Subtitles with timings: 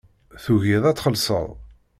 [0.43, 1.47] Tugiḍ ad txellṣeḍ.